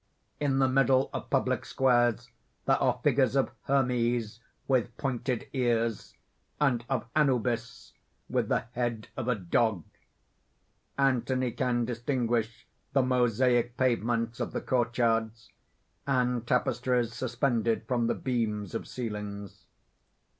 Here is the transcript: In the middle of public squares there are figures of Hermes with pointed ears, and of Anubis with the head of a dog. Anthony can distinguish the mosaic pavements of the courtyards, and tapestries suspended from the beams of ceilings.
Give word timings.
In 0.39 0.57
the 0.57 0.67
middle 0.67 1.11
of 1.13 1.29
public 1.29 1.63
squares 1.63 2.27
there 2.65 2.77
are 2.81 2.99
figures 3.03 3.35
of 3.35 3.51
Hermes 3.65 4.39
with 4.67 4.97
pointed 4.97 5.47
ears, 5.53 6.15
and 6.59 6.83
of 6.89 7.05
Anubis 7.15 7.93
with 8.27 8.47
the 8.49 8.61
head 8.71 9.09
of 9.15 9.27
a 9.27 9.35
dog. 9.35 9.83
Anthony 10.97 11.51
can 11.51 11.85
distinguish 11.85 12.65
the 12.93 13.03
mosaic 13.03 13.77
pavements 13.77 14.39
of 14.39 14.53
the 14.53 14.61
courtyards, 14.61 15.51
and 16.07 16.47
tapestries 16.47 17.13
suspended 17.13 17.83
from 17.87 18.07
the 18.07 18.15
beams 18.15 18.73
of 18.73 18.87
ceilings. 18.87 19.67